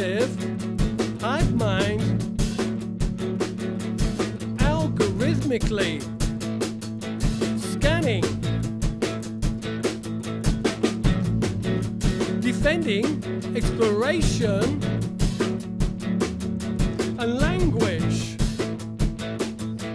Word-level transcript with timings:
primitive 0.00 1.20
hive 1.20 1.54
mind 1.54 2.00
algorithmically. 4.60 6.00
Scanning. 7.60 8.22
Defending 12.40 13.06
exploration 13.54 14.62
and 17.18 17.38
language. 17.38 18.38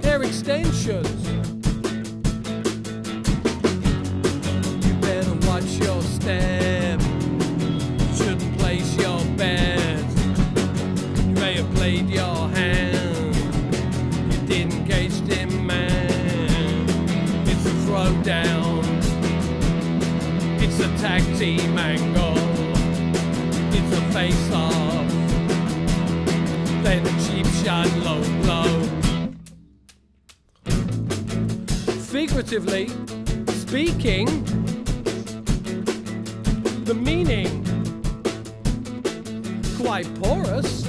Their 0.01 0.21
extensions 0.21 1.24
figuratively 32.55 32.87
speaking 33.53 34.25
the 36.85 36.93
meaning. 36.93 37.63
Quite 39.77 40.07
porous. 40.21 40.85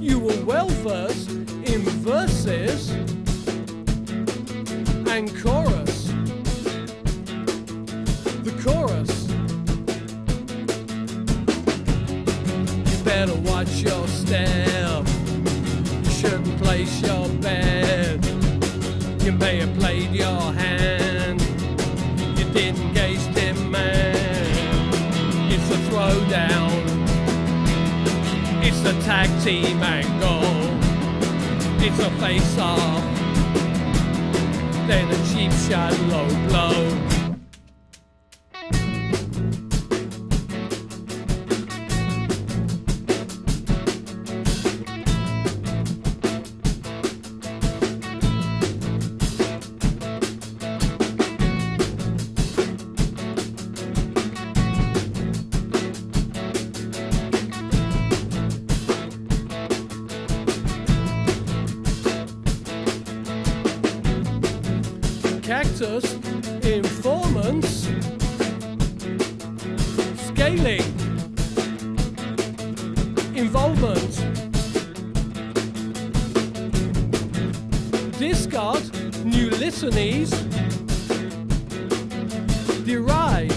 You 0.00 0.18
were 0.18 0.44
well 0.44 0.68
versed 0.68 1.30
in 1.30 1.82
verses 2.00 2.90
and 5.06 5.36
didn't 22.54 22.92
gauge 22.92 23.26
them 23.34 23.72
man. 23.72 24.14
It's 25.50 25.68
a 25.72 25.78
throwdown. 25.90 26.70
It's 28.62 28.80
a 28.84 28.92
tag 29.02 29.28
team 29.42 29.82
angle. 29.82 30.40
It's 31.84 31.98
a 31.98 32.10
face 32.20 32.56
off. 32.58 33.02
Then 34.86 35.10
a 35.10 35.16
cheap 35.32 35.52
shot 35.66 35.98
low 36.12 36.28
blow 36.48 37.13
cactus 65.84 66.14
informants 66.64 67.88
scaling. 70.28 70.82
Involvement. 73.34 74.12
Discard. 78.18 78.82
New 79.24 79.50
listeners 79.50 80.30
deride. 82.84 83.50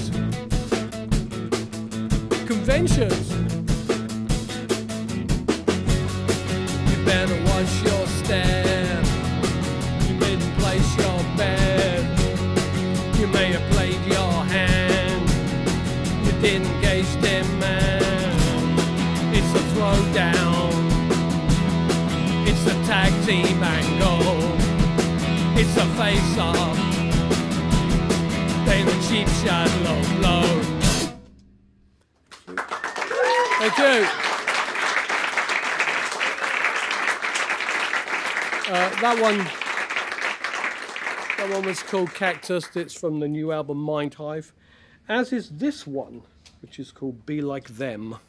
Conventions. 2.45 3.29
You 6.89 7.05
better 7.05 7.37
watch 7.45 7.83
your 7.83 7.96
team 23.27 23.61
angle. 23.61 24.21
It's 25.59 25.75
a 25.75 25.85
face 25.97 26.37
off. 26.37 26.77
Then 28.65 28.87
a 28.87 28.91
cheap 29.09 29.27
shot 29.43 29.69
low 29.83 30.01
blow. 30.15 30.47
Thank 33.59 33.77
you. 33.79 34.07
Uh, 38.73 38.89
that 39.01 39.21
one 39.21 39.37
that 41.37 41.53
one 41.53 41.65
was 41.65 41.83
called 41.83 42.13
Cactus. 42.13 42.73
It's 42.77 42.93
from 42.93 43.19
the 43.19 43.27
new 43.27 43.51
album 43.51 43.77
Mind 43.77 44.13
Hive. 44.13 44.53
As 45.09 45.33
is 45.33 45.49
this 45.49 45.85
one, 45.85 46.21
which 46.61 46.79
is 46.79 46.91
called 46.91 47.25
Be 47.25 47.41
Like 47.41 47.67
Them. 47.67 48.19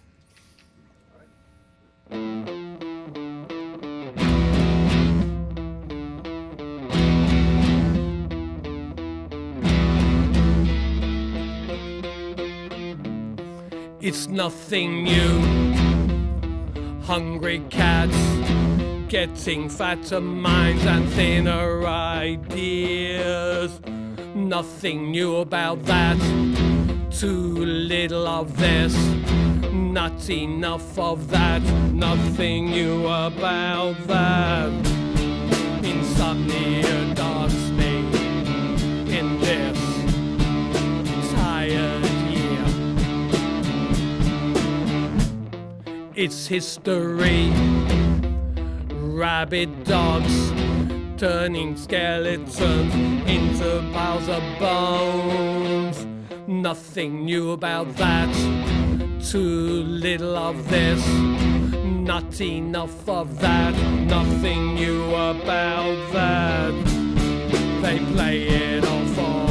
It's 14.10 14.26
nothing 14.26 15.04
new. 15.04 15.42
Hungry 17.02 17.58
cats 17.68 18.16
getting 19.06 19.68
fatter 19.68 20.22
minds 20.22 20.86
and 20.86 21.06
thinner 21.10 21.86
ideas. 21.86 23.78
Nothing 24.34 25.10
new 25.10 25.36
about 25.36 25.84
that. 25.84 26.16
Too 27.10 27.66
little 27.66 28.26
of 28.26 28.56
this. 28.56 28.96
Not 29.74 30.30
enough 30.30 30.98
of 30.98 31.28
that. 31.28 31.60
Nothing 31.92 32.70
new 32.70 33.06
about 33.08 33.94
that. 34.06 34.72
Insomnia 35.84 37.14
dark 37.14 37.50
It's 46.20 46.48
history 46.48 47.48
rabid 48.90 49.84
dogs 49.84 50.50
turning 51.16 51.76
skeletons 51.76 52.58
into 53.24 53.88
piles 53.92 54.28
of 54.28 54.42
bones. 54.58 56.04
Nothing 56.48 57.24
new 57.24 57.52
about 57.52 57.94
that. 57.98 58.34
Too 59.30 59.84
little 59.84 60.36
of 60.36 60.68
this. 60.68 61.06
Not 61.84 62.40
enough 62.40 63.08
of 63.08 63.38
that. 63.38 63.76
Nothing 64.08 64.74
new 64.74 65.04
about 65.14 66.12
that. 66.12 66.74
They 67.80 67.98
play 68.12 68.48
it 68.48 68.84
all 68.84 69.06
for 69.06 69.47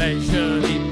leisurely 0.00 0.89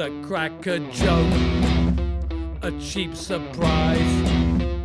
a 0.00 0.22
cracker 0.22 0.78
joke, 0.90 1.32
a 2.62 2.72
cheap 2.80 3.14
surprise. 3.14 4.30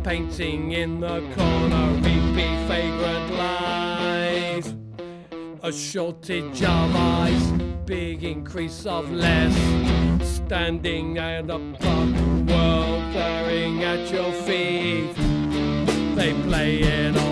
Painting 0.04 0.72
in 0.72 1.00
the 1.00 1.20
corner, 1.34 1.94
repeat 1.96 2.68
favorite 2.68 3.30
lies. 3.30 4.74
A 5.62 5.72
shortage 5.72 6.62
of 6.62 6.96
eyes, 6.96 7.50
big 7.86 8.24
increase 8.24 8.84
of 8.84 9.10
less. 9.10 9.56
Standing 10.22 11.16
at 11.16 11.48
a 11.48 11.58
pub, 11.80 12.48
world 12.50 13.12
staring 13.12 13.82
at 13.84 14.10
your 14.12 14.32
feet. 14.44 15.14
They 16.14 16.34
play 16.42 16.80
it 16.80 17.16
all 17.16 17.25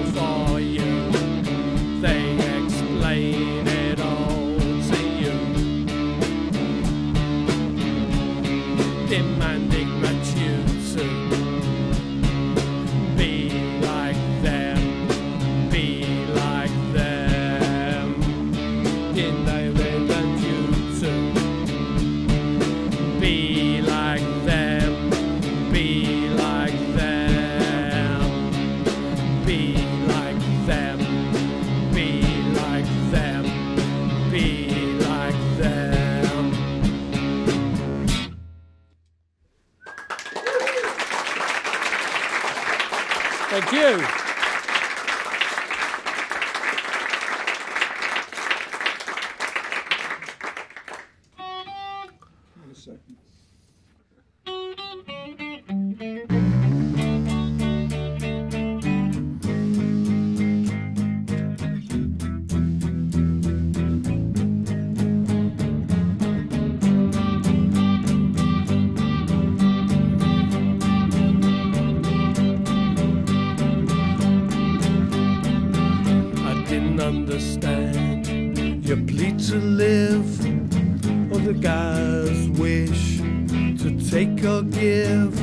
take 84.15 84.45
or 84.45 84.63
give. 84.63 85.35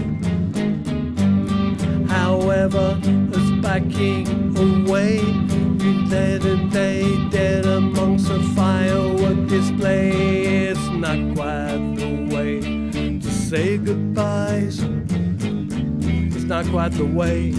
However, 2.07 2.97
as 3.35 3.51
backing 3.62 4.25
away, 4.57 5.19
you 5.83 6.07
dead 6.09 6.45
and 6.45 6.71
day 6.71 7.03
dead 7.29 7.65
amongst 7.65 8.29
a 8.29 8.39
firework 8.56 9.50
display. 9.50 10.69
It's 10.69 10.88
not 10.88 11.19
quite 11.35 11.95
the 11.97 12.29
way 12.33 12.62
to 13.19 13.29
say 13.29 13.77
goodbyes. 13.77 14.79
It's 16.33 16.45
not 16.45 16.65
quite 16.68 16.94
the 16.94 17.12
way 17.21 17.51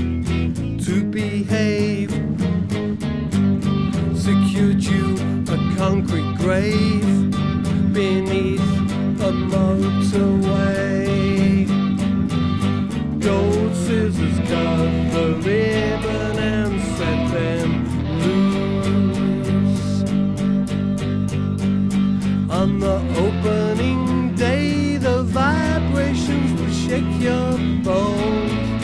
to 0.86 1.04
behave 1.10 2.10
secured 4.16 4.82
you 4.82 5.14
a 5.56 5.58
concrete 5.76 6.36
grave 6.38 7.30
beneath 7.92 8.60
a 9.20 9.30
motorway. 9.52 10.91
Cut 14.52 14.92
the 15.14 15.26
ribbon 15.46 16.36
and 16.38 16.72
set 16.96 17.20
them 17.36 17.70
loose. 18.20 19.90
On 22.60 22.68
the 22.78 22.96
opening 23.24 24.02
day, 24.34 24.98
the 24.98 25.18
vibrations 25.22 26.50
will 26.58 26.74
shake 26.84 27.12
your 27.28 27.50
bones. 27.86 28.82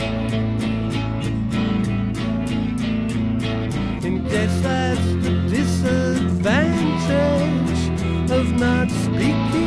And 4.05 4.17
guess 4.31 4.53
that's 4.61 5.09
the 5.25 5.33
disadvantage 5.57 7.83
of 8.37 8.45
not 8.65 8.87
speaking 8.89 9.58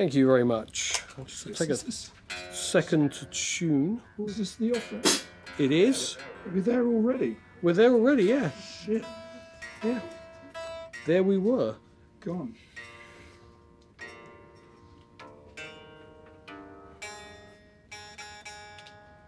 Thank 0.00 0.14
you 0.14 0.24
very 0.24 0.44
much. 0.44 1.02
I'll 1.18 1.26
just 1.26 1.54
take 1.58 1.68
a 1.68 1.76
second 2.54 3.12
to 3.12 3.26
tune. 3.26 4.00
Was 4.16 4.38
this 4.38 4.54
the 4.54 4.72
offer? 4.74 5.02
It 5.58 5.72
is. 5.72 6.16
We're 6.54 6.62
there 6.62 6.86
already. 6.86 7.36
We're 7.60 7.74
there 7.74 7.92
already, 7.92 8.22
yeah. 8.22 8.50
Shit. 8.82 9.04
Yeah. 9.84 10.00
There 11.04 11.22
we 11.22 11.36
were. 11.36 11.74
Gone. 12.20 12.54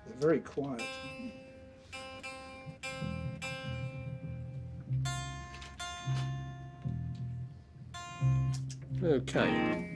They're 0.07 0.21
very 0.21 0.41
quiet. 0.41 0.81
Okay. 9.05 9.92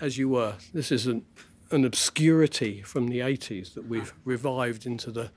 As 0.00 0.16
you 0.16 0.30
were, 0.30 0.54
this 0.72 0.90
is 0.90 1.06
an, 1.06 1.26
obscurity 1.70 2.80
from 2.80 3.08
the 3.08 3.18
80s 3.18 3.74
that 3.74 3.86
we've 3.86 4.14
revived 4.24 4.86
into 4.86 5.10
the 5.10 5.30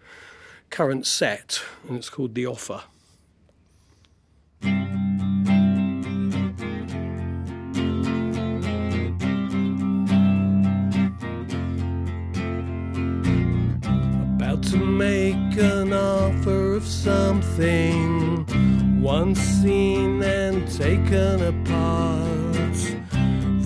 current 0.70 1.06
set, 1.06 1.62
and 1.86 1.98
it's 1.98 2.10
called 2.10 2.34
The 2.34 2.46
Offer. 2.46 2.84
About 14.38 14.64
to 14.64 14.78
make 14.78 15.58
an 15.58 15.92
offer 15.92 16.76
of 16.76 16.88
something 16.88 18.46
once 19.02 19.40
seen 19.40 20.24
and 20.24 20.72
taken. 20.72 21.42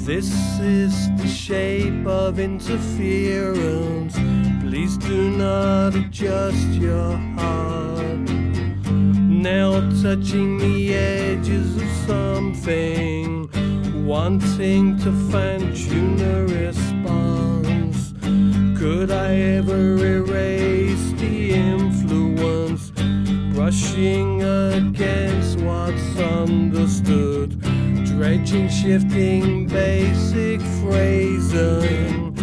This 0.08 0.32
is 0.62 1.14
the 1.18 1.28
shape 1.28 2.08
of 2.08 2.40
interference. 2.40 4.16
Please 4.62 4.96
do 4.96 5.32
not 5.32 5.96
adjust 5.96 6.66
your 6.70 7.12
heart. 7.36 8.30
Now 8.88 9.82
touching 10.02 10.60
the 10.60 10.96
edges 10.96 11.76
of 11.76 11.90
something, 12.08 13.50
wanting 14.08 14.98
to 15.00 15.12
fine 15.30 15.76
tune 15.76 16.22
a 16.22 16.46
response. 16.56 18.14
Could 18.80 19.12
I 19.12 19.36
ever 19.36 19.98
erase 19.98 21.12
the 21.20 21.52
influence? 21.52 22.94
brushing 23.58 24.44
understood, 24.44 25.37
dredging, 28.18 28.68
shifting 28.68 29.68
basic 29.68 30.60
phrasing, 30.82 32.34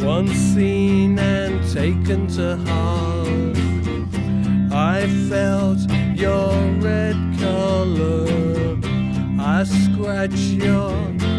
once 0.00 0.32
seen 0.32 1.16
and 1.16 1.62
taken 1.72 2.26
to 2.26 2.56
heart. 2.66 3.56
I 4.72 5.06
felt 5.28 5.78
your 6.16 6.52
red 6.80 7.14
color, 7.38 8.26
I 9.38 9.62
scratch 9.62 10.34
your 10.34 10.90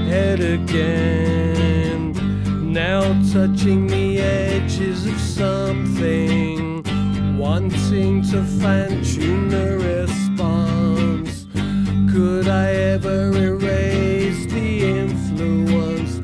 head 0.07 0.39
again, 0.39 2.13
now 2.71 3.01
touching 3.33 3.87
the 3.87 4.21
edges 4.21 5.05
of 5.05 5.19
something 5.19 6.83
wanting 7.37 8.21
to 8.31 8.43
fine 8.43 9.03
tune 9.03 9.49
the 9.49 9.77
response. 9.77 10.22
Could 12.13 12.47
I 12.47 12.69
ever 12.93 13.35
erase 13.35 14.45
the 14.45 14.83
influence, 14.83 16.19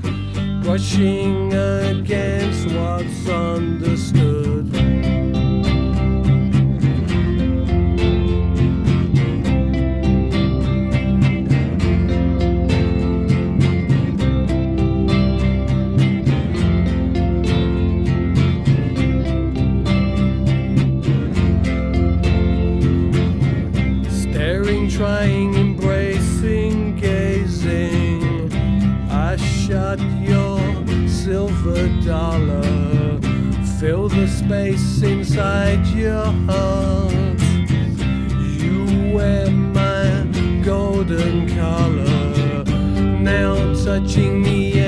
brushing 0.64 1.52
against 1.52 2.68
what's 2.76 3.28
understood? 3.28 4.79
Inside 35.30 35.86
your 35.88 36.26
heart. 36.48 37.40
You 38.58 39.14
wear 39.14 39.52
my 39.52 40.26
golden 40.64 41.48
collar. 41.56 42.64
Now 43.22 43.54
touching 43.84 44.42
the 44.42 44.79